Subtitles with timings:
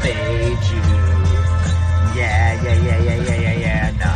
[0.00, 0.80] fade you.
[2.16, 3.90] Yeah, yeah, yeah, yeah, yeah, yeah, yeah.
[4.00, 4.08] Nah,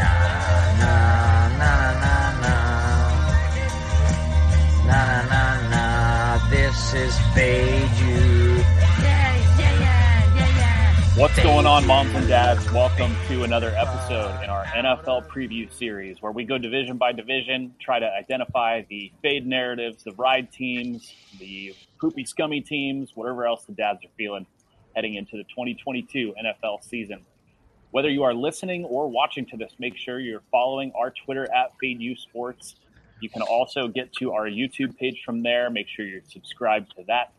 [0.00, 0.18] nah,
[0.76, 2.64] nah, nah, nah, nah,
[4.86, 6.50] nah, nah, nah.
[6.50, 8.60] This is fade you.
[9.00, 11.18] Yeah, yeah, yeah, yeah.
[11.18, 12.70] What's going on, moms and dads?
[12.72, 17.74] Welcome to another episode in our NFL preview series where we go division by division,
[17.80, 23.64] try to identify the fade narratives, the ride teams, the poopy, scummy teams, whatever else
[23.64, 24.46] the dads are feeling
[24.96, 27.20] heading into the 2022 NFL season.
[27.90, 31.72] Whether you are listening or watching to this, make sure you're following our Twitter at
[31.82, 32.76] FadeU Sports.
[33.20, 35.70] You can also get to our YouTube page from there.
[35.70, 37.32] Make sure you're subscribed to that.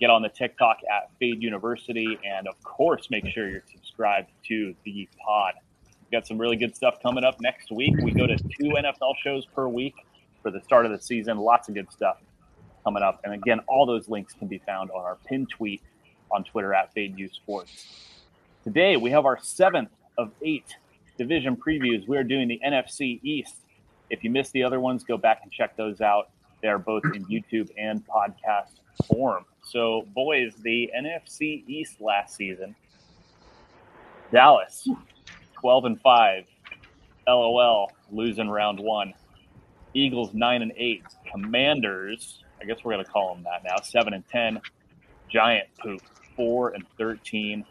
[0.00, 4.74] Get on the TikTok at Fade University, and of course, make sure you're subscribed to
[4.84, 5.54] the pod.
[6.02, 7.94] We've got some really good stuff coming up next week.
[8.02, 9.94] We go to two NFL shows per week
[10.42, 11.38] for the start of the season.
[11.38, 12.18] Lots of good stuff
[12.86, 13.20] coming up.
[13.24, 15.82] And again, all those links can be found on our pinned tweet
[16.30, 17.88] on Twitter at Fade FadeU Sports.
[18.62, 20.76] Today, we have our seventh of eight
[21.18, 22.06] division previews.
[22.06, 23.56] We are doing the NFC East.
[24.08, 26.30] If you missed the other ones, go back and check those out.
[26.62, 28.74] They are both in YouTube and podcast
[29.08, 29.44] form.
[29.64, 32.76] So, boys, the NFC East last season,
[34.32, 34.88] Dallas,
[35.60, 36.44] 12 and 5.
[37.26, 39.12] LOL, losing round one.
[39.92, 41.02] Eagles, 9 and 8.
[41.32, 44.60] Commanders, I guess we're going to call them that now, 7 and 10.
[45.28, 46.00] Giant poop,
[46.34, 47.64] 4 and 13.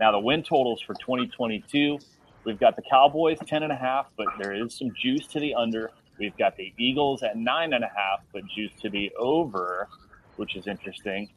[0.00, 1.98] Now, the win totals for 2022
[2.44, 5.54] we've got the Cowboys 10 and a half, but there is some juice to the
[5.54, 5.90] under.
[6.18, 9.88] We've got the Eagles at nine and a half, but juice to the over,
[10.36, 11.30] which is interesting.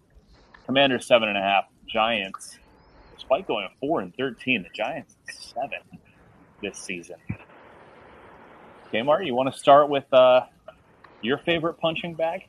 [0.66, 1.66] Commanders seven and a half.
[1.88, 2.58] Giants,
[3.16, 5.80] despite going four and thirteen, the Giants seven
[6.61, 7.17] this season.
[8.92, 10.42] Kmart, you want to start with uh,
[11.22, 12.48] your favorite punching bag?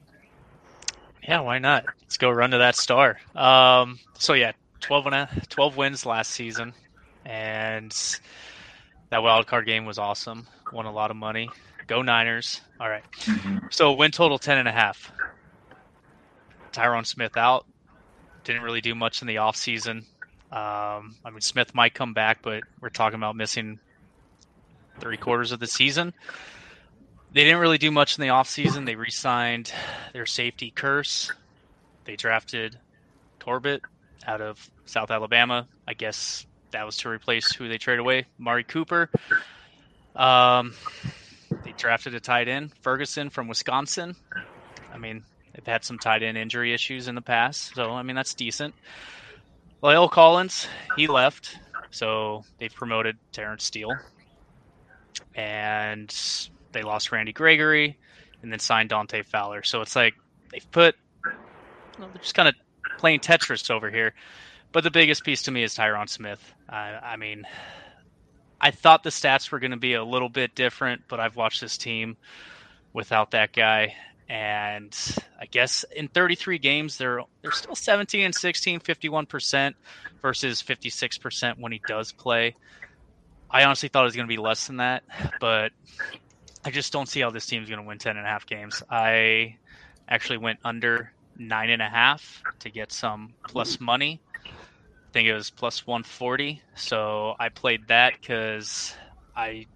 [1.27, 1.85] Yeah, why not?
[2.03, 3.19] Let's go run to that star.
[3.35, 6.75] Um, so yeah, 12, and a, 12 wins last season,
[7.25, 7.95] and
[9.11, 10.47] that wild card game was awesome.
[10.73, 11.49] Won a lot of money.
[11.87, 12.61] Go Niners!
[12.81, 13.05] All right.
[13.71, 15.13] So win total ten and a half.
[16.73, 17.67] Tyron Smith out.
[18.45, 19.99] Didn't really do much in the offseason.
[20.51, 23.79] Um, I mean, Smith might come back, but we're talking about missing
[25.01, 26.13] three quarters of the season.
[27.35, 28.87] They didn't really do much in the offseason.
[28.87, 29.73] They re signed
[30.13, 31.33] their safety Kearse.
[32.05, 32.79] They drafted
[33.41, 33.83] Corbett
[34.25, 35.67] out of South Alabama.
[35.89, 39.11] I guess that was to replace who they traded away, Mari Cooper.
[40.15, 40.75] Um,
[41.65, 44.15] they drafted a tight end, Ferguson from Wisconsin.
[44.93, 48.15] I mean, they've had some tight end injury issues in the past, so I mean
[48.15, 48.77] that's decent.
[49.83, 51.59] La'el Collins, he left,
[51.91, 53.97] so they've promoted Terence Steele,
[55.35, 56.15] and
[56.75, 57.97] they lost Randy Gregory,
[58.43, 59.63] and then signed Dante Fowler.
[59.63, 60.15] So it's like
[60.53, 60.95] they've put,
[61.99, 62.55] they're just kind of
[62.99, 64.13] playing Tetris over here.
[64.73, 66.53] But the biggest piece to me is Tyron Smith.
[66.69, 67.47] I, I mean,
[68.61, 71.61] I thought the stats were going to be a little bit different, but I've watched
[71.61, 72.17] this team
[72.93, 73.95] without that guy.
[74.29, 74.97] And
[75.39, 79.75] I guess in 33 games, they're they're still 17 and 16, 51%
[80.23, 82.57] versus 56% when he does play.
[83.51, 85.05] I honestly thought it was going to be less than that,
[85.41, 85.73] but
[86.65, 88.83] I just don't see how this team's going to win 10 and a half games.
[88.89, 89.57] I
[90.09, 94.21] actually went under nine and a half to get some plus money
[95.15, 96.61] I think it was plus 140.
[96.75, 98.97] So I played that because
[99.37, 99.67] I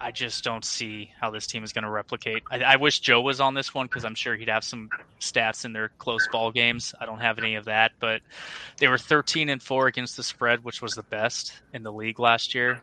[0.00, 2.42] I just don't see how this team is going to replicate.
[2.50, 5.64] I, I, wish Joe was on this one because I'm sure he'd have some stats
[5.64, 6.92] in their close ball games.
[7.00, 8.22] I don't have any of that, but
[8.78, 12.18] they were 13 and four against the spread, which was the best in the league
[12.18, 12.82] last year.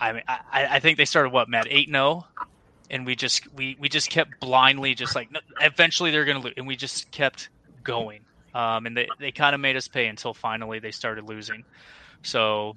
[0.00, 2.26] I mean, I, I think they started what Matt eight zero,
[2.90, 5.28] and we just we we just kept blindly just like
[5.60, 7.50] eventually they're going to lose, and we just kept
[7.84, 8.22] going
[8.54, 11.64] um, and they, they kind of made us pay until finally they started losing.
[12.22, 12.76] So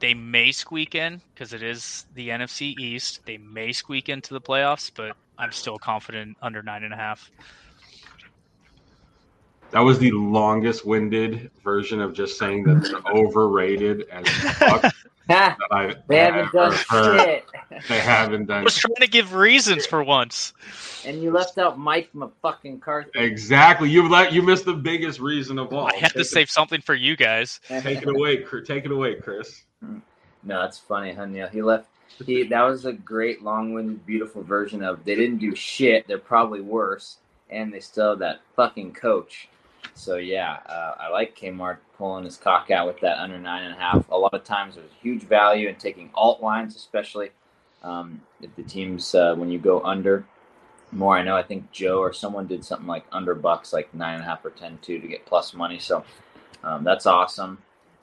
[0.00, 3.20] they may squeak in because it is the NFC East.
[3.24, 7.30] They may squeak into the playoffs, but I'm still confident under nine and a half.
[9.70, 14.92] That was the longest winded version of just saying that they're overrated as fuck.
[15.30, 17.20] I they haven't done heard.
[17.20, 17.44] shit.
[17.88, 18.60] They haven't done.
[18.60, 20.52] I was trying to give reasons for once.
[21.06, 22.10] And you left out Mike
[22.42, 23.10] fucking McCarthy.
[23.14, 23.88] Exactly.
[23.88, 25.86] You let you missed the biggest reason of all.
[25.86, 27.60] I had take to it, save something for you guys.
[27.68, 29.62] Take it away, take it away, Chris.
[29.84, 29.98] Hmm.
[30.42, 31.42] No, it's funny, honey.
[31.52, 31.88] He left.
[32.24, 36.06] He that was a great, long-winded, beautiful version of they didn't do shit.
[36.06, 37.18] They're probably worse,
[37.50, 39.48] and they still have that fucking coach.
[39.94, 43.74] So yeah, uh, I like Kmart pulling his cock out with that under nine and
[43.74, 44.08] a half.
[44.10, 47.30] A lot of times there's huge value in taking alt lines, especially
[47.82, 50.24] um, if the teams uh, when you go under
[50.92, 51.16] more.
[51.16, 54.22] I know I think Joe or someone did something like under bucks, like nine and
[54.22, 55.78] a half or ten two to get plus money.
[55.78, 56.04] So
[56.62, 57.58] Um, that's awesome.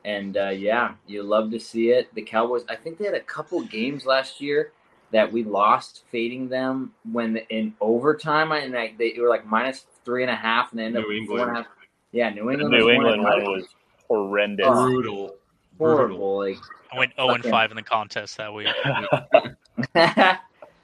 [0.06, 2.14] And uh, yeah, you love to see it.
[2.16, 4.72] The Cowboys, I think they had a couple games last year
[5.12, 10.24] that we lost fading them when in overtime, and I, they were like minus three
[10.24, 11.40] and a half, and they ended New up England.
[11.40, 11.72] four and a half.
[12.12, 12.72] Yeah, New England.
[12.72, 13.58] New was England one one and a half.
[13.58, 13.68] was
[14.08, 14.68] horrendous.
[14.68, 14.86] Oh.
[14.86, 15.36] Brutal.
[15.78, 16.38] horrible.
[16.40, 16.58] Like
[16.92, 18.68] I went zero and five in the contest that week.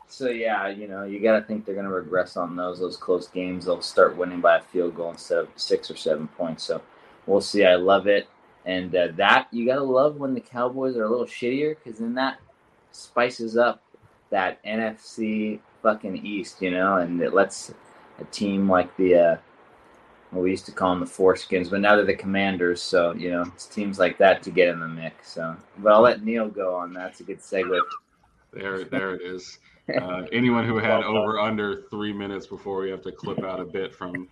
[0.08, 2.98] so yeah, you know, you got to think they're going to regress on those those
[2.98, 3.66] close games.
[3.66, 6.64] They'll start winning by a field goal instead of six or seven points.
[6.64, 6.82] So
[7.26, 7.66] we'll see.
[7.66, 8.30] I love it,
[8.66, 12.00] and uh, that you got to love when the Cowboys are a little shittier because
[12.00, 12.40] then that
[12.92, 13.82] spices up
[14.34, 17.72] that NFC fucking East, you know, and it lets
[18.20, 19.16] a team like the.
[19.16, 19.38] Uh,
[20.32, 22.82] we used to call them the foreskins, but now they're the commanders.
[22.82, 25.32] So, you know, it's teams like that to get in the mix.
[25.34, 27.80] So, but I'll let Neil go on That's a good segue.
[28.52, 29.60] There, there it is.
[29.90, 33.66] Uh, anyone who had over under three minutes before we have to clip out a
[33.66, 34.30] bit from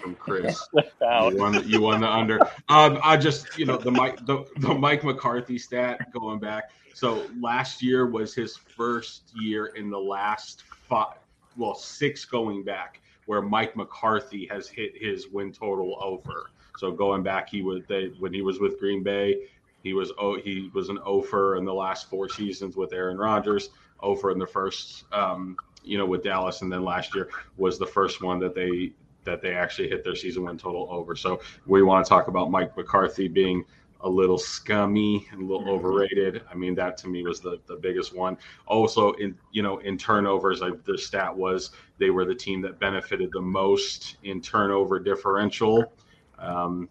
[0.00, 0.66] from Chris.
[1.02, 2.40] You won, the, you won the under.
[2.68, 6.70] Um, I just, you know, the Mike, the, the Mike McCarthy stat going back.
[6.94, 11.16] So last year was his first year in the last five,
[11.56, 16.50] well, six going back, where Mike McCarthy has hit his win total over.
[16.78, 19.48] So going back, he was they when he was with Green Bay,
[19.82, 23.70] he was oh he was an over in the last four seasons with Aaron Rodgers,
[24.02, 27.86] over in the first, um, you know, with Dallas, and then last year was the
[27.86, 28.92] first one that they
[29.24, 31.14] that they actually hit their season win total over.
[31.14, 33.64] So we want to talk about Mike McCarthy being
[34.00, 36.42] a little scummy and a little overrated.
[36.50, 38.36] I mean, that to me was the, the biggest one.
[38.66, 42.78] Also, in you know, in turnovers, I, the stat was they were the team that
[42.80, 45.92] benefited the most in turnover differential.
[46.38, 46.88] Um,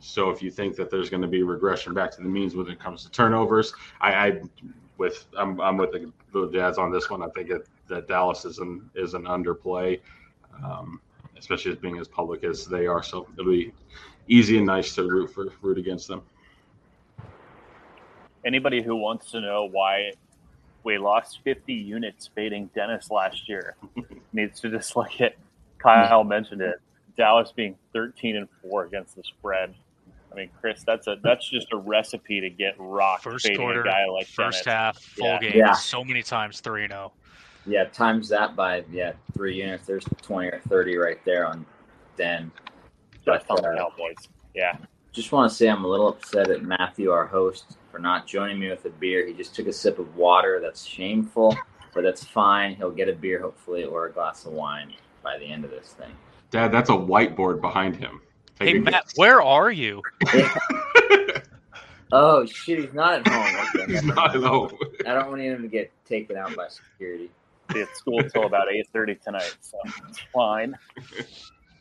[0.00, 2.68] so if you think that there's going to be regression back to the means when
[2.68, 4.42] it comes to turnovers, I, I
[4.98, 7.22] with I'm, I'm with the, the Jazz on this one.
[7.22, 10.00] I think it, that Dallas is an is an underplay.
[10.62, 11.00] Um,
[11.38, 13.02] especially as being as public as they are.
[13.02, 13.72] So it'll be
[14.28, 16.22] easy and nice to root for root against them.
[18.44, 20.12] Anybody who wants to know why
[20.84, 23.76] we lost 50 units fading Dennis last year
[24.32, 25.36] needs to just look at
[25.78, 26.80] Kyle mentioned it.
[27.16, 29.74] Dallas being 13 and 4 against the spread.
[30.30, 34.06] I mean, Chris, that's a that's just a recipe to get rocked First quarter, guy
[34.06, 34.78] like First Dennis.
[34.78, 35.38] half, full Yeah.
[35.40, 35.72] game, Yeah.
[35.72, 37.12] so many times 3 0.
[37.66, 39.86] Yeah, times that by yeah three units.
[39.86, 41.66] There's twenty or thirty right there on
[42.16, 42.50] Den.
[43.26, 44.16] But, the uh, Cowboys.
[44.54, 44.76] Yeah.
[45.12, 48.58] Just want to say I'm a little upset at Matthew, our host, for not joining
[48.58, 49.26] me with a beer.
[49.26, 50.60] He just took a sip of water.
[50.62, 51.56] That's shameful,
[51.92, 52.74] but that's fine.
[52.76, 55.88] He'll get a beer hopefully or a glass of wine by the end of this
[55.98, 56.12] thing.
[56.50, 58.22] Dad, that's a whiteboard behind him.
[58.58, 59.12] Take Hey, Matt, guess.
[59.16, 60.02] where are you?
[62.10, 63.66] Oh shit, he's not at home.
[63.82, 64.70] Okay, He's not at home.
[65.06, 67.30] I don't want him to get taken out by security.
[67.74, 69.76] Be at school till about 8:30 tonight, so
[70.08, 70.74] it's fine.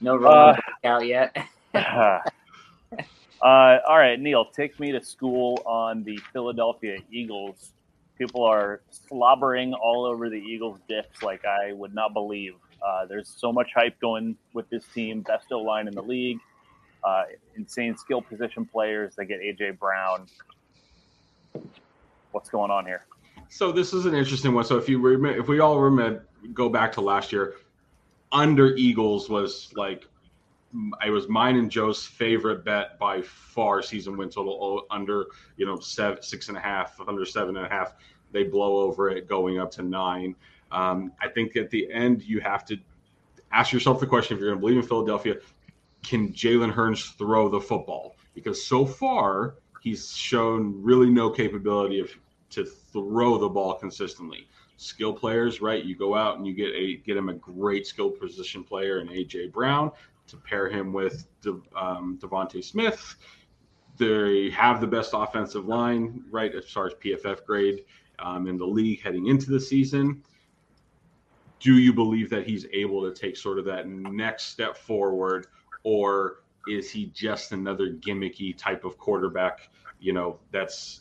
[0.01, 1.33] No wrong Uh, out yet.
[1.73, 2.19] uh,
[3.41, 7.71] all right, Neil, take me to school on the Philadelphia Eagles.
[8.17, 12.55] People are slobbering all over the Eagles' dips like I would not believe.
[12.85, 15.21] Uh, there's so much hype going with this team.
[15.21, 16.39] Best O line in the league.
[17.03, 17.23] Uh,
[17.55, 19.15] insane skill position players.
[19.15, 20.27] They get AJ Brown.
[22.31, 23.05] What's going on here?
[23.49, 24.65] So this is an interesting one.
[24.65, 27.55] So if you remember, if we all remember, go back to last year,
[28.31, 30.05] under Eagles was like,
[31.05, 33.81] it was mine and Joe's favorite bet by far.
[33.81, 35.25] Season win total under,
[35.55, 37.95] you know, seven, six and a half, under seven and a half.
[38.31, 40.35] They blow over it, going up to nine.
[40.71, 42.77] Um, I think at the end you have to
[43.51, 45.35] ask yourself the question: if you're going to believe in Philadelphia,
[46.07, 48.15] can Jalen Hurts throw the football?
[48.33, 52.09] Because so far he's shown really no capability of
[52.51, 54.47] to throw the ball consistently.
[54.77, 55.83] Skill players, right?
[55.83, 59.07] You go out and you get a get him a great skill position player in
[59.07, 59.91] AJ Brown
[60.27, 63.15] to pair him with De, um, DeVonta Smith.
[63.97, 67.83] They have the best offensive line, right, as far as PFF grade
[68.19, 70.23] um, in the league heading into the season.
[71.59, 75.47] Do you believe that he's able to take sort of that next step forward,
[75.87, 79.69] or is he just another gimmicky type of quarterback?
[80.01, 80.99] You know, that's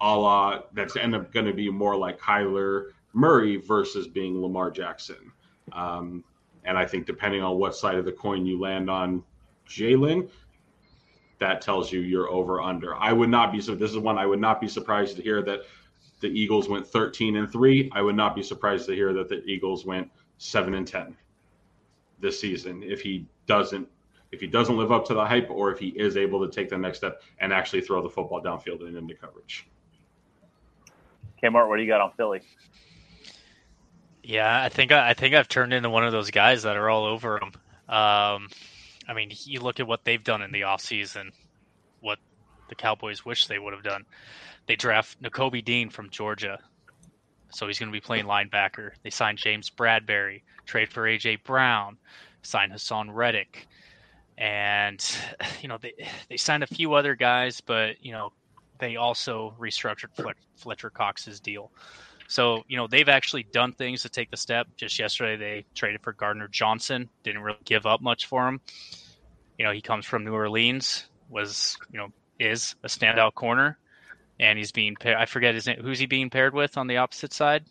[0.00, 4.70] a la that's end up going to be more like Kyler Murray versus being Lamar
[4.70, 5.32] Jackson.
[5.72, 6.22] Um,
[6.62, 9.24] and I think depending on what side of the coin you land on,
[9.68, 10.30] Jalen,
[11.40, 12.94] that tells you you're over under.
[12.94, 13.74] I would not be so.
[13.74, 15.62] This is one I would not be surprised to hear that
[16.20, 17.90] the Eagles went 13 and three.
[17.92, 21.16] I would not be surprised to hear that the Eagles went seven and 10
[22.20, 23.88] this season if he doesn't
[24.34, 26.68] if he doesn't live up to the hype or if he is able to take
[26.68, 29.66] the next step and actually throw the football downfield and into coverage.
[31.38, 32.40] Okay, Kmart, what do you got on Philly?
[34.22, 37.04] Yeah, I think I think I've turned into one of those guys that are all
[37.04, 37.52] over him.
[37.88, 38.48] Um,
[39.06, 41.30] I mean, you look at what they've done in the offseason.
[42.00, 42.18] what
[42.68, 44.04] the Cowboys wish they would have done.
[44.66, 46.58] They draft Nakobe Dean from Georgia,
[47.50, 48.92] so he's going to be playing linebacker.
[49.02, 51.98] They signed James Bradberry, trade for AJ Brown,
[52.42, 53.66] signed Haason Reddick,
[54.38, 55.04] and
[55.60, 55.94] you know they
[56.28, 58.32] they signed a few other guys, but you know
[58.78, 60.08] they also restructured
[60.56, 61.70] Fletcher Cox's deal.
[62.26, 64.66] So, you know, they've actually done things to take the step.
[64.76, 68.60] Just yesterday, they traded for Gardner Johnson, didn't really give up much for him.
[69.58, 73.78] You know, he comes from New Orleans, was, you know, is a standout corner,
[74.40, 75.16] and he's being paired.
[75.16, 75.80] I forget his name.
[75.80, 77.64] Who's he being paired with on the opposite side?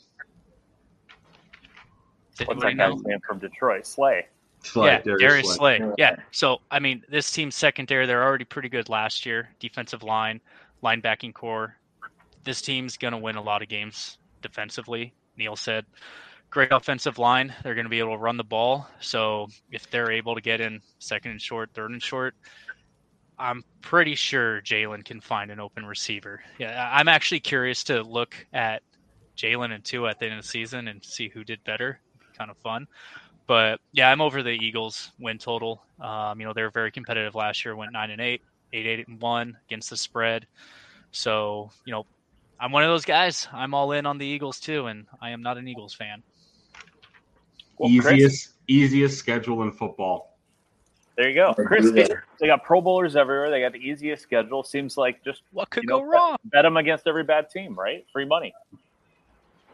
[2.45, 3.85] What's that guy's name from Detroit?
[3.85, 4.27] Slay.
[4.63, 5.77] Slay, yeah, Darius, Darius Slay.
[5.77, 5.91] Slay.
[5.97, 6.15] Yeah.
[6.31, 9.49] So I mean, this team's secondary, they're already pretty good last year.
[9.59, 10.41] Defensive line,
[10.83, 11.77] linebacking core.
[12.43, 15.13] This team's gonna win a lot of games defensively.
[15.37, 15.85] Neil said,
[16.53, 17.51] great offensive line.
[17.63, 18.87] They're going to be able to run the ball.
[18.99, 22.35] So if they're able to get in second and short, third and short,
[23.39, 26.43] I'm pretty sure Jalen can find an open receiver.
[26.59, 28.83] Yeah, I'm actually curious to look at
[29.35, 31.99] Jalen and Tua at the end of the season and see who did better.
[32.37, 32.87] Kind of fun.
[33.45, 35.83] But yeah, I'm over the Eagles win total.
[35.99, 39.07] Um, you know, they were very competitive last year, went nine and eight, eight, eight
[39.07, 40.47] and one against the spread.
[41.11, 42.05] So, you know,
[42.59, 43.47] I'm one of those guys.
[43.51, 46.23] I'm all in on the Eagles too, and I am not an Eagles fan.
[47.77, 50.37] Well, easiest Chris, easiest schedule in football.
[51.15, 51.91] There you go, Chris.
[51.91, 53.51] They got Pro Bowlers everywhere.
[53.51, 54.63] They got the easiest schedule.
[54.63, 56.37] Seems like just what could go know, wrong?
[56.45, 58.05] Bet, bet them against every bad team, right?
[58.11, 58.53] Free money.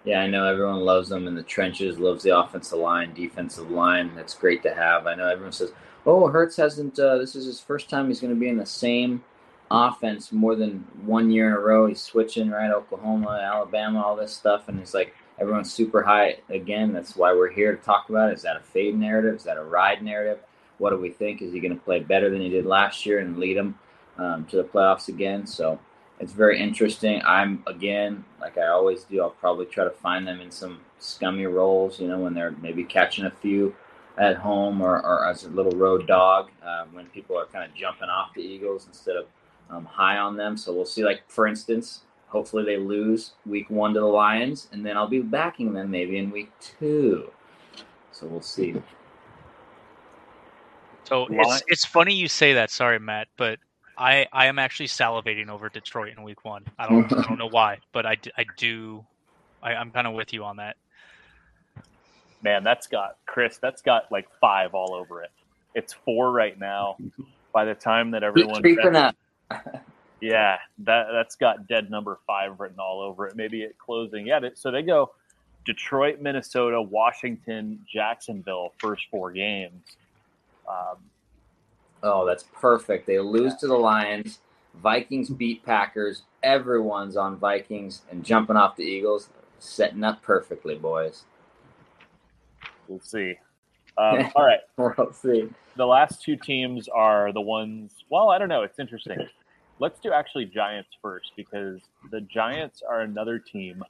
[0.05, 1.99] Yeah, I know everyone loves them in the trenches.
[1.99, 4.15] Loves the offensive line, defensive line.
[4.15, 5.07] That's great to have.
[5.07, 5.73] I know everyone says,
[6.05, 6.97] "Oh, Hurts hasn't.
[6.97, 8.07] Uh, this is his first time.
[8.07, 9.23] He's going to be in the same."
[9.71, 11.87] offense more than one year in a row.
[11.87, 16.93] He's switching right, Oklahoma, Alabama, all this stuff, and it's like everyone's super high again.
[16.93, 18.33] That's why we're here to talk about it.
[18.33, 19.35] Is that a fade narrative?
[19.35, 20.39] Is that a ride narrative?
[20.77, 21.41] What do we think?
[21.41, 23.77] Is he going to play better than he did last year and lead them
[24.17, 25.45] um, to the playoffs again?
[25.45, 25.79] So
[26.19, 27.21] it's very interesting.
[27.25, 31.45] I'm again, like I always do, I'll probably try to find them in some scummy
[31.45, 31.99] roles.
[31.99, 33.75] You know, when they're maybe catching a few
[34.17, 37.73] at home or, or as a little road dog uh, when people are kind of
[37.73, 39.25] jumping off the Eagles instead of
[39.69, 40.57] um, high on them.
[40.57, 41.05] So we'll see.
[41.05, 45.21] Like for instance, hopefully they lose week one to the Lions, and then I'll be
[45.21, 47.31] backing them maybe in week two.
[48.11, 48.75] So we'll see.
[51.05, 52.71] So it's it's funny you say that.
[52.71, 53.57] Sorry, Matt, but
[53.99, 56.65] I I am actually salivating over Detroit in week one.
[56.79, 59.05] I don't I don't know why, but I, I do.
[59.61, 60.77] I, I'm kind of with you on that.
[62.41, 63.57] Man, that's got Chris.
[63.57, 65.31] That's got like five all over it.
[65.75, 66.95] It's four right now.
[67.53, 69.15] By the time that everyone creeping up
[70.21, 73.35] yeah, that that's got dead number five written all over it.
[73.35, 74.39] Maybe at closing, yeah.
[74.55, 75.11] So they go
[75.65, 79.83] Detroit, Minnesota, Washington, Jacksonville, first four games.
[80.69, 80.97] Um,
[82.03, 83.07] oh, that's perfect.
[83.07, 83.59] They lose yeah.
[83.59, 84.39] to the Lions.
[84.81, 86.23] Vikings beat Packers.
[86.43, 89.29] Everyone's on Vikings and jumping off the Eagles,
[89.59, 91.23] setting up perfectly, boys.
[92.87, 93.35] We'll see.
[93.97, 94.59] Um, all right.
[94.77, 95.49] we'll see.
[95.75, 98.03] The last two teams are the ones.
[98.09, 98.63] Well, I don't know.
[98.63, 99.27] It's interesting
[99.79, 101.79] let's do actually Giants first because
[102.11, 103.83] the Giants are another team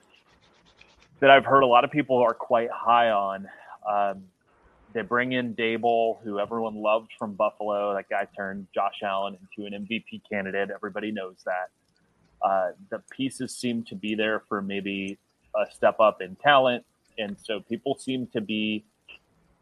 [1.19, 3.47] that I've heard a lot of people are quite high on.
[3.87, 4.23] Um,
[4.93, 7.93] they bring in Daboll, who everyone loved from Buffalo.
[7.93, 10.69] That guy turned Josh Allen into an MVP candidate.
[10.73, 11.69] Everybody knows that.
[12.41, 15.17] Uh, the pieces seem to be there for maybe
[15.55, 16.85] a step up in talent.
[17.17, 18.83] And so people seem to be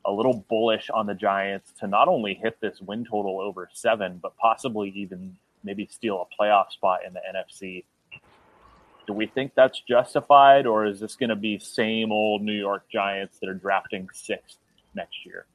[0.05, 4.19] a little bullish on the Giants to not only hit this win total over seven,
[4.21, 7.83] but possibly even maybe steal a playoff spot in the NFC.
[9.07, 12.85] Do we think that's justified, or is this going to be same old New York
[12.89, 14.57] Giants that are drafting sixth
[14.95, 15.45] next year?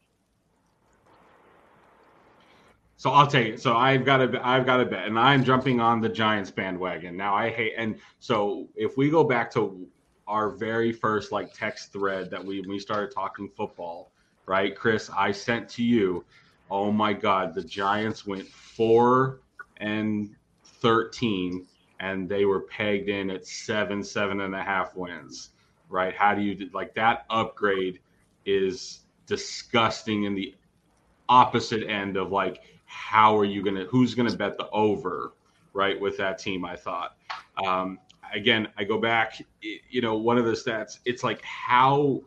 [2.97, 3.61] So I'll take it.
[3.61, 7.17] So I've got a, I've got a bet, and I'm jumping on the Giants bandwagon
[7.17, 7.35] now.
[7.35, 9.89] I hate, and so if we go back to
[10.29, 14.13] our very first like text thread that we we started talking football,
[14.47, 15.11] right, Chris?
[15.17, 16.25] I sent to you.
[16.71, 19.41] Oh my God, the Giants went four
[19.79, 20.35] and
[20.65, 21.67] 13,
[21.99, 25.51] and they were pegged in at seven, seven and a half wins,
[25.89, 26.15] right?
[26.15, 27.99] How do you like that upgrade
[28.47, 30.55] is disgusting in the
[31.29, 35.33] opposite end of like, how are you to, who's to bet the over,
[35.73, 36.65] right, with that team?
[36.65, 37.17] I thought.
[37.65, 37.99] Um,
[38.35, 42.23] again, I go back, you know, one of the stats, it's like, how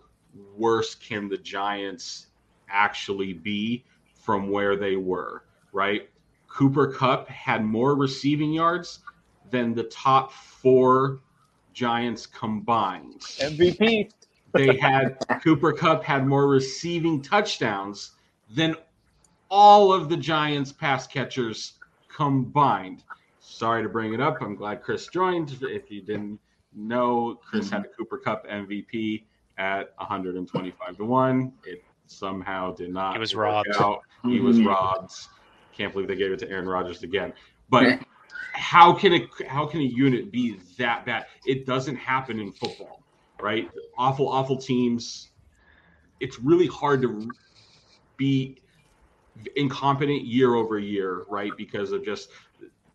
[0.57, 2.27] worse can the Giants
[2.69, 3.83] actually be
[4.15, 6.09] from where they were, right?
[6.47, 8.99] Cooper Kupp had more receiving yards
[9.51, 11.19] than the top four
[11.73, 13.21] Giants combined.
[13.21, 14.09] MVP.
[14.55, 18.11] They had Cooper Kupp had more receiving touchdowns
[18.49, 18.75] than
[19.49, 21.73] all of the Giants pass catchers
[22.07, 23.03] combined.
[23.41, 24.41] Sorry to bring it up.
[24.41, 25.57] I'm glad Chris joined.
[25.61, 26.39] If you didn't
[26.73, 29.25] know, Chris had a Cooper Kupp MVP
[29.57, 31.53] at 125 to one.
[31.65, 33.13] It somehow did not.
[33.13, 33.75] He was work robbed.
[33.75, 34.01] Out.
[34.23, 34.67] He was Mhm.
[34.67, 35.13] robbed.
[35.73, 37.33] Can't believe they gave it to Aaron Rodgers again.
[37.69, 37.99] But
[38.53, 41.25] how can a how can a unit be that bad?
[41.45, 43.03] It doesn't happen in football,
[43.45, 43.69] right?
[43.95, 45.29] Awful, awful teams.
[46.19, 47.29] It's really hard to
[48.17, 48.57] be
[49.55, 51.51] incompetent year over year, right?
[51.55, 52.31] Because of just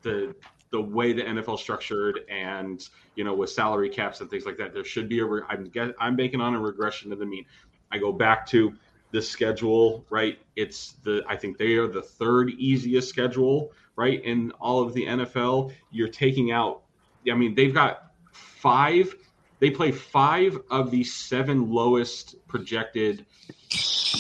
[0.02, 0.34] the
[0.72, 4.74] the way the NFL structured and you know with salary caps and things like that.
[4.74, 5.24] There should be a.
[5.24, 7.44] Re- I'm get, I'm banking on a regression to the mean.
[7.92, 8.74] I go back to
[9.12, 10.40] the schedule, right?
[10.56, 14.20] It's the I think they are the third easiest schedule, right?
[14.24, 16.82] In all of the NFL, you're taking out.
[17.30, 19.14] I mean, they've got five.
[19.60, 23.26] They play five of the seven lowest projected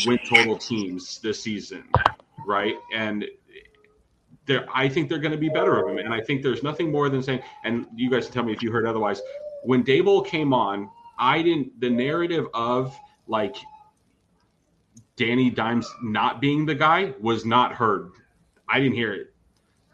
[0.06, 1.84] win total teams this season,
[2.46, 2.76] right?
[2.94, 3.24] And
[4.74, 5.98] I think they're going to be better of them.
[5.98, 8.62] And I think there's nothing more than saying, and you guys can tell me if
[8.62, 9.22] you heard otherwise.
[9.64, 13.56] When Daboll came on, I didn't, the narrative of like
[15.16, 18.10] Danny Dimes not being the guy was not heard.
[18.68, 19.34] I didn't hear it.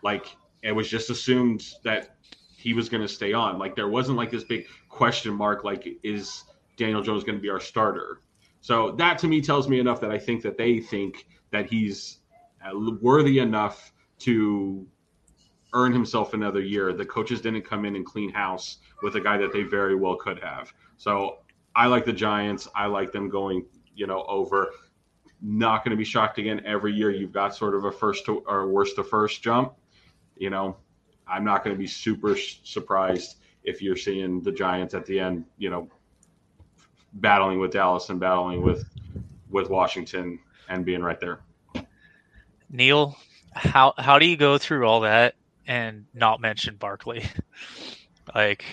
[0.02, 2.16] Like it was just assumed that
[2.56, 3.58] he was going to stay on.
[3.58, 5.62] Like there wasn't like this big question mark.
[5.62, 6.44] Like is
[6.76, 8.20] Daniel Jones going to be our starter?
[8.62, 12.18] So that to me tells me enough that I think that they think that he's
[12.64, 14.86] uh, worthy enough to
[15.72, 16.92] earn himself another year.
[16.92, 20.16] The coaches didn't come in and clean house with a guy that they very well
[20.16, 20.72] could have.
[20.96, 21.38] So
[21.76, 22.66] I like the Giants.
[22.74, 24.70] I like them going, you know, over.
[25.42, 26.62] Not going to be shocked again.
[26.64, 29.74] Every year you've got sort of a first to, or worst to first jump.
[30.36, 30.78] You know,
[31.28, 35.44] I'm not going to be super surprised if you're seeing the Giants at the end,
[35.58, 35.88] you know,
[37.14, 38.84] battling with Dallas and battling with
[39.50, 41.40] with Washington and being right there.
[42.70, 43.16] Neil,
[43.52, 45.34] how how do you go through all that
[45.66, 47.24] and not mention Barkley?
[48.34, 48.64] like,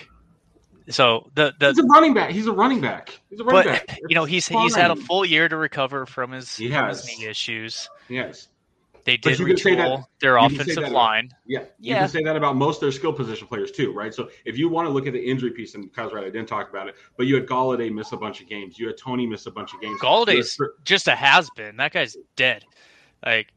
[0.88, 2.30] so the the He's a running back.
[2.30, 3.18] He's a running back.
[3.30, 3.98] He's a running but back.
[4.08, 7.06] you know he's he's had a full year to recover from his, He from his
[7.06, 7.88] knee issues.
[8.08, 8.48] Yes.
[9.04, 11.30] They did you can say that- their you say offensive that about- line.
[11.46, 11.64] Yeah.
[11.78, 14.14] You can say that about most of their skill position players too, right?
[14.14, 16.48] So if you want to look at the injury piece, and Kyle's right, I didn't
[16.48, 18.78] talk about it, but you had Golladay miss a bunch of games.
[18.78, 20.00] You had Toney miss a bunch of games.
[20.00, 21.76] Golladay's You just a has been.
[21.76, 22.64] That guy's dead.
[23.24, 23.48] Like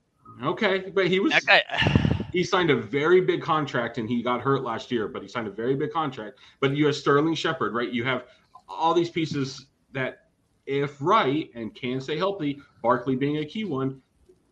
[0.44, 2.26] okay, but he was that guy.
[2.34, 5.48] he signed a very big contract and he got hurt last year, but he signed
[5.48, 6.40] a very big contract.
[6.60, 7.90] But you have Sterling Shepard, right?
[7.90, 8.26] You have
[8.68, 10.24] all these pieces that,
[10.66, 14.02] if right and can stay healthy, Barkley being a key one,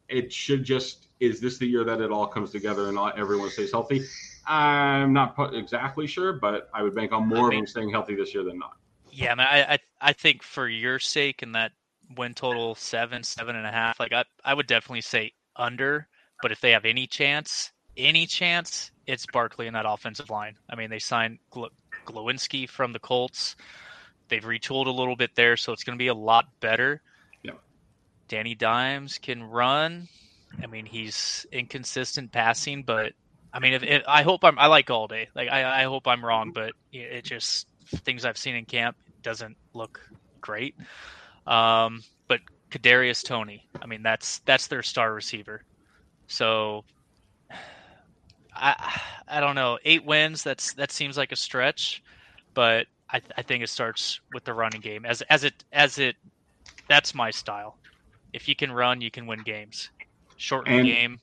[0.09, 3.49] it should just is this the year that it all comes together and all, everyone
[3.49, 4.03] stays healthy?
[4.45, 8.15] I'm not exactly sure, but I would bank on more I of them staying healthy
[8.15, 8.77] this year than not.
[9.11, 9.47] Yeah, man.
[9.49, 11.71] I, I I think for your sake and that
[12.17, 16.07] win total seven seven and a half, like I I would definitely say under.
[16.41, 20.57] But if they have any chance, any chance, it's Barkley in that offensive line.
[20.69, 21.69] I mean, they signed Gl-
[22.05, 23.55] Glowinski from the Colts.
[24.27, 27.01] They've retooled a little bit there, so it's going to be a lot better.
[28.27, 30.07] Danny Dimes can run.
[30.61, 33.13] I mean, he's inconsistent passing, but
[33.53, 35.29] I mean, if, if I hope I'm, I like all day.
[35.35, 38.97] Like, I, I hope I'm wrong, but it, it just things I've seen in camp
[39.21, 40.01] doesn't look
[40.41, 40.75] great.
[41.47, 45.63] Um, but Kadarius Toney, I mean, that's that's their star receiver.
[46.27, 46.83] So,
[48.53, 49.77] I I don't know.
[49.85, 50.43] Eight wins.
[50.43, 52.03] That's that seems like a stretch,
[52.53, 55.05] but I, I think it starts with the running game.
[55.05, 56.15] As as it as it,
[56.87, 57.77] that's my style.
[58.35, 59.89] If you can run, you can win games.
[60.35, 61.19] Shorten And game.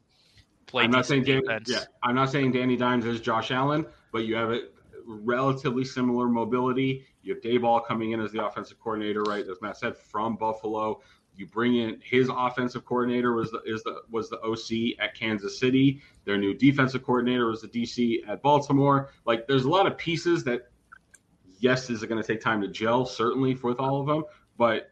[0.66, 3.84] Play I'm not saying decent Dan, yeah, I'm not saying Danny Dimes is Josh Allen,
[4.12, 4.60] but you have a
[5.04, 7.04] relatively similar mobility.
[7.22, 9.46] You have Daboll coming in as the offensive coordinator, right?
[9.46, 11.02] As Matt said, from Buffalo.
[11.36, 15.58] You bring in his offensive coordinator was the is the was the OC at Kansas
[15.58, 16.00] City.
[16.24, 19.10] Their new defensive coordinator was the DC at Baltimore.
[19.26, 20.70] Like there's a lot of pieces that
[21.58, 24.24] yes, is it going to take time to gel, certainly with all of them,
[24.56, 24.91] but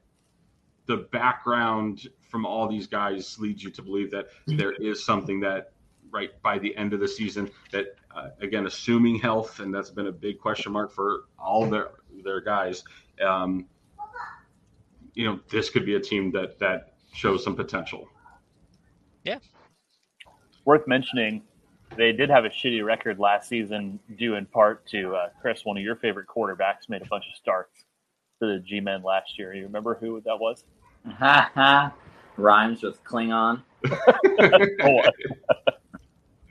[0.91, 5.71] the background from all these guys leads you to believe that there is something that
[6.11, 10.09] right by the end of the season that uh, again assuming health and that's been
[10.09, 11.93] a big question mark for all their
[12.25, 12.83] their guys
[13.25, 13.67] um,
[15.15, 18.09] you know this could be a team that that shows some potential
[19.23, 19.39] Yeah.
[20.65, 21.43] Worth mentioning,
[21.97, 25.77] they did have a shitty record last season, due in part to uh, Chris, one
[25.77, 27.85] of your favorite quarterbacks, made a bunch of starts
[28.41, 29.55] for the G Men last year.
[29.55, 30.65] You remember who that was?
[31.09, 31.93] Ha ha.
[32.37, 33.63] Rhymes with Klingon.
[33.87, 35.03] Oh,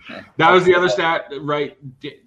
[0.38, 2.22] that was the other stat right D-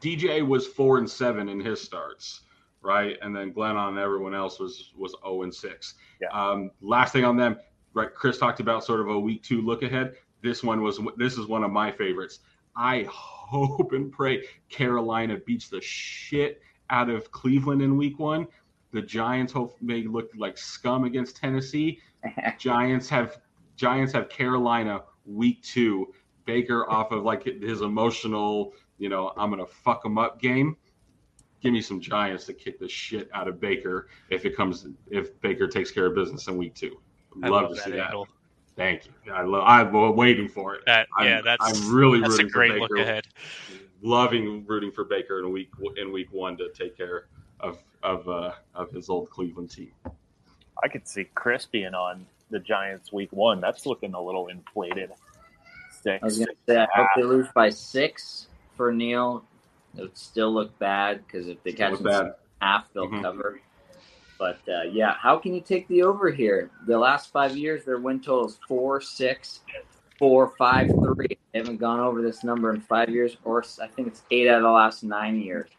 [0.00, 2.42] dj was four and seven in his starts
[2.80, 6.28] right and then Glennon everyone else was was 0 and 6 Yeah.
[6.32, 7.58] um, last thing on them
[7.92, 11.38] right chris talked about sort of a week two look ahead this one was this
[11.38, 12.40] is one of my favorites.
[12.76, 18.46] I hope and pray Carolina beats the shit out of Cleveland in week one.
[18.96, 22.00] The Giants hope may look like scum against Tennessee.
[22.58, 23.36] Giants have
[23.76, 26.14] Giants have Carolina week two.
[26.46, 30.78] Baker off of like his emotional, you know, I'm gonna fuck him up game.
[31.60, 35.38] Give me some Giants to kick the shit out of Baker if it comes if
[35.42, 36.98] Baker takes care of business in week two.
[37.42, 38.24] I love, love to that see angle.
[38.24, 38.32] that.
[38.76, 39.30] Thank you.
[39.30, 39.64] I love.
[39.66, 40.84] I'm waiting for it.
[40.86, 43.02] That yeah, I'm, that's I'm really that's a rooting great for look Baker.
[43.02, 43.26] ahead.
[44.00, 47.26] Loving rooting for Baker in week in week one to take care
[47.60, 49.92] of of uh, of his old Cleveland team.
[50.82, 53.60] I could see Chris being on the Giants week one.
[53.60, 55.10] That's looking a little inflated.
[56.02, 56.22] Six.
[56.22, 59.44] I was gonna say I hope they lose by six for Neil.
[59.96, 62.34] It would still look bad because if they Still catch look them bad.
[62.60, 63.22] half, they'll Mhm.
[63.22, 63.60] cover.
[64.38, 66.70] But uh, yeah, how can you take the over here?
[66.86, 69.60] The last five years, their win total is four, six,
[70.18, 71.38] four, five, three.
[71.52, 74.58] They haven't gone over this number in five years, or I think it's eight out
[74.58, 75.70] of the last nine years.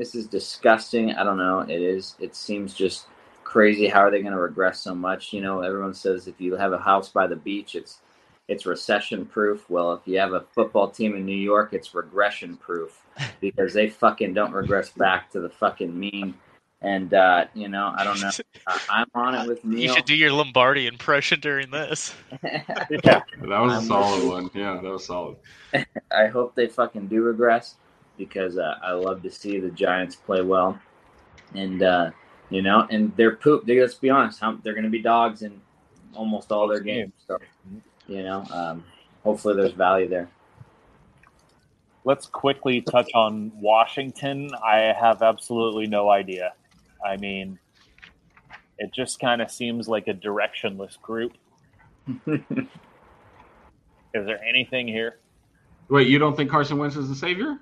[0.00, 1.12] This is disgusting.
[1.12, 1.60] I don't know.
[1.60, 2.16] It is.
[2.18, 3.04] It seems just
[3.44, 3.86] crazy.
[3.86, 5.30] How are they going to regress so much?
[5.34, 7.98] You know, everyone says if you have a house by the beach, it's
[8.48, 9.68] it's recession proof.
[9.68, 13.02] Well, if you have a football team in New York, it's regression proof
[13.42, 16.32] because they fucking don't regress back to the fucking mean.
[16.80, 18.30] And uh, you know, I don't know.
[18.68, 19.80] I, I'm on it with Neil.
[19.80, 22.14] You should do your Lombardi impression during this.
[22.42, 23.20] Yeah.
[23.42, 24.50] That was a I'm solid one.
[24.54, 25.36] Yeah, that was solid.
[26.10, 27.74] I hope they fucking do regress
[28.20, 30.78] because uh, I love to see the Giants play well,
[31.54, 32.10] and uh,
[32.50, 33.64] you know, and they're poop.
[33.64, 35.58] They, let's be honest, how, they're going to be dogs in
[36.14, 37.14] almost all their games.
[37.26, 37.38] So,
[38.06, 38.84] you know, um,
[39.24, 40.28] hopefully there's value there.
[42.04, 44.50] Let's quickly touch on Washington.
[44.64, 46.52] I have absolutely no idea.
[47.04, 47.58] I mean,
[48.78, 51.32] it just kind of seems like a directionless group.
[52.26, 52.36] Is
[54.12, 55.20] there anything here?
[55.88, 57.58] Wait, you don't think Carson Wentz is the savior?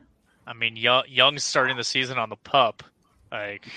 [0.49, 2.83] I mean, Young, Young's starting the season on the pup.
[3.31, 3.69] Like,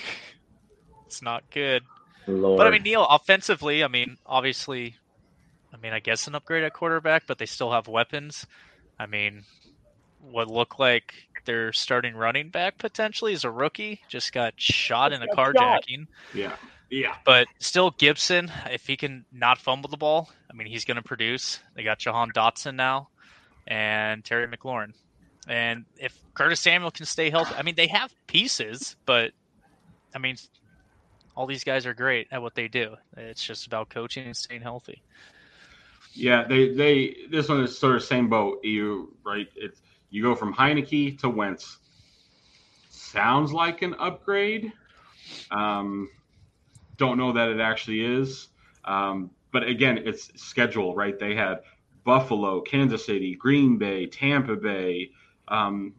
[1.06, 1.82] it's not good.
[2.26, 2.56] Lord.
[2.56, 4.96] But I mean, Neil, offensively, I mean, obviously,
[5.74, 8.46] I mean, I guess an upgrade at quarterback, but they still have weapons.
[8.98, 9.44] I mean,
[10.20, 11.12] what looked like
[11.44, 15.54] their starting running back potentially is a rookie, just got shot in a Just got
[15.54, 16.06] carjacking.
[16.32, 16.56] Yeah,
[16.88, 17.16] yeah.
[17.26, 21.02] But still, Gibson, if he can not fumble the ball, I mean, he's going to
[21.02, 21.60] produce.
[21.74, 23.08] They got Jahan Dotson now
[23.66, 24.92] and Terry McLaurin.
[25.48, 29.32] And if Curtis Samuel can stay healthy, I mean, they have pieces, but
[30.14, 30.36] I mean,
[31.36, 32.96] all these guys are great at what they do.
[33.16, 35.02] It's just about coaching and staying healthy.
[36.14, 38.62] Yeah, they they this one is sort of same boat.
[38.62, 39.48] You right?
[39.56, 41.78] It's you go from Heinicke to Wentz.
[42.90, 44.72] Sounds like an upgrade.
[45.50, 46.10] Um,
[46.98, 48.48] don't know that it actually is.
[48.84, 51.18] Um, but again, it's schedule, right?
[51.18, 51.60] They had
[52.04, 55.10] Buffalo, Kansas City, Green Bay, Tampa Bay,
[55.52, 55.94] um,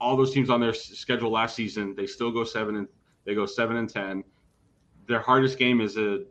[0.00, 1.94] all those teams on their schedule last season.
[1.96, 2.88] They still go seven and
[3.24, 4.22] they go seven and ten.
[5.08, 6.24] Their hardest game is a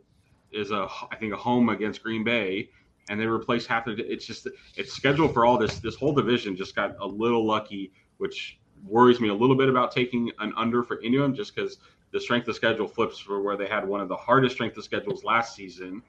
[0.52, 2.70] is a I think a home against Green Bay,
[3.10, 4.06] and they replace half of it.
[4.08, 4.46] It's just
[4.76, 5.80] it's scheduled for all this.
[5.80, 9.92] This whole division just got a little lucky, which worries me a little bit about
[9.92, 11.78] taking an under for any of them, just because
[12.12, 14.84] the strength of schedule flips for where they had one of the hardest strength of
[14.84, 16.02] schedules last season,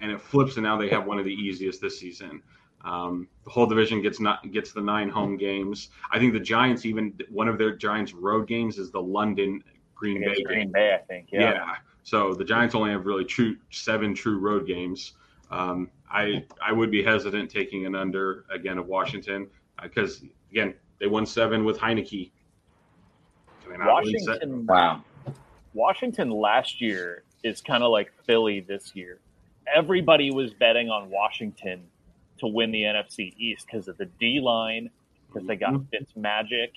[0.00, 2.42] and it flips, and now they have one of the easiest this season.
[2.82, 5.88] Um, the whole division gets not gets the nine home games.
[6.10, 9.62] I think the Giants even one of their Giants road games is the London
[9.94, 10.72] Green Bay Against Green.
[10.72, 11.28] Bay, I think.
[11.30, 11.52] Yeah.
[11.52, 11.74] Yeah.
[12.02, 15.12] So the Giants only have really true seven true road games.
[15.50, 19.48] Um, I I would be hesitant taking an under again of Washington
[19.82, 22.30] because again they won seven with Heinicke.
[23.62, 24.66] Can they not win se- Washington.
[24.66, 25.04] wow.
[25.74, 29.18] Washington last year is kind of like Philly this year.
[29.72, 31.82] Everybody was betting on Washington
[32.40, 34.90] to win the NFC East because of the D line,
[35.26, 35.88] because they got Mhm.
[35.90, 36.72] Fitz Magic,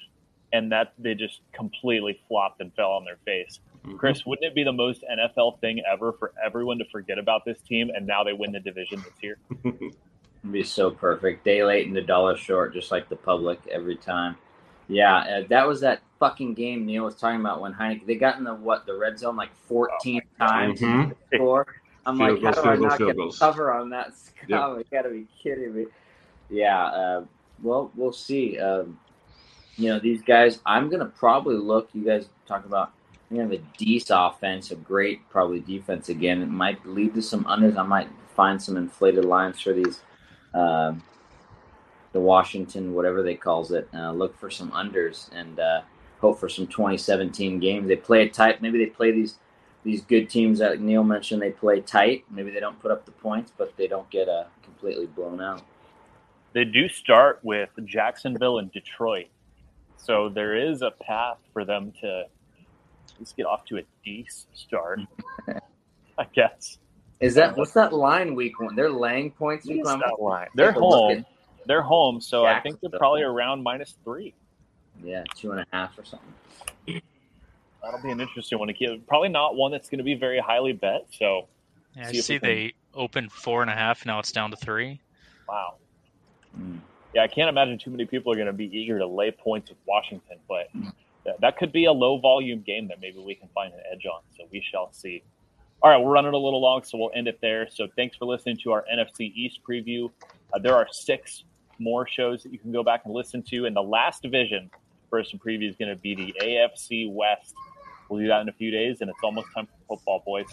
[0.53, 3.59] and that they just completely flopped and fell on their face.
[3.85, 3.97] Mhm.
[3.97, 7.59] Chris, wouldn't it be the most NFL thing ever for everyone to forget about this
[7.61, 9.37] team and now they win the division this year?
[9.65, 11.43] It'd be so perfect.
[11.43, 14.35] Day late and a dollar short, just like the public every time.
[14.89, 18.37] Yeah, uh, that was that fucking game Neil was talking about when Heinicke they got
[18.37, 21.15] in the what the red zone like 14 times Mhm.
[21.31, 21.65] before.
[22.05, 23.39] I'm Field like, goals, how do I goals, not get goals.
[23.39, 24.13] cover on that?
[24.45, 24.59] Yep.
[24.61, 25.85] Oh, you gotta be kidding me.
[26.49, 27.25] Yeah, uh,
[27.61, 28.59] well, we'll see.
[28.59, 28.99] Um,
[29.77, 30.59] you know, these guys.
[30.65, 31.87] I'm gonna probably look.
[31.93, 32.91] You guys talk about.
[33.31, 36.41] You have a decent offense, a great probably defense again.
[36.41, 37.77] It might lead to some unders.
[37.77, 40.01] I might find some inflated lines for these.
[40.53, 41.01] Um,
[42.11, 43.87] the Washington, whatever they calls it.
[43.93, 45.81] Uh, look for some unders and uh,
[46.19, 47.87] hope for some 2017 games.
[47.87, 48.61] They play it tight.
[48.61, 49.37] Maybe they play these
[49.83, 51.41] these good teams that Neil mentioned.
[51.41, 52.23] They play tight.
[52.29, 55.61] Maybe they don't put up the points, but they don't get uh, completely blown out.
[56.53, 59.27] They do start with Jacksonville and Detroit,
[59.97, 64.55] so there is a path for them to at least get off to a decent
[64.55, 64.99] start.
[66.17, 66.77] I guess.
[67.19, 68.75] Is that what's that line week one?
[68.75, 69.99] They're laying points week one.
[69.99, 70.47] That line.
[70.55, 71.25] They're Take a look home.
[71.65, 74.33] They're home, so I think they're probably around minus three.
[75.01, 76.33] Yeah, two and a half or something.
[77.83, 79.05] That'll be an interesting one to keep.
[79.07, 81.05] Probably not one that's going to be very highly bet.
[81.17, 81.47] So,
[81.95, 84.05] Yeah, I See if we see can- they opened four and a half.
[84.05, 84.99] Now it's down to three.
[85.47, 85.75] wow.
[86.57, 86.79] Mm.
[87.13, 89.69] Yeah, I can't imagine too many people are going to be eager to lay points
[89.69, 90.67] with Washington, but
[91.25, 94.05] that, that could be a low volume game that maybe we can find an edge
[94.05, 94.21] on.
[94.35, 95.21] So we shall see.
[95.83, 97.67] All right, we're running a little long, so we'll end it there.
[97.69, 100.09] So thanks for listening to our NFC East preview.
[100.53, 101.43] Uh, there are six
[101.77, 104.71] more shows that you can go back and listen to, and the last division
[105.11, 107.53] for some preview is going to be the AFC West.
[108.09, 110.47] We'll do that in a few days, and it's almost time for football, boys.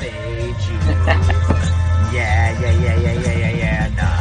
[2.12, 3.88] Yeah, yeah, yeah, yeah, yeah, yeah, yeah.
[3.96, 4.12] Nah,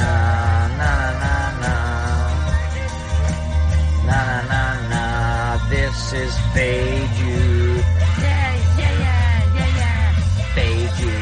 [0.00, 1.78] nah, nah, nah, nah.
[4.06, 5.70] Nah, nah, nah, nah.
[5.70, 7.78] This is You.
[8.18, 10.98] Yeah, yeah, yeah, yeah, yeah.
[10.98, 11.14] You.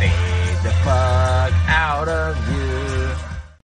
[0.00, 2.43] Fade the fuck out of.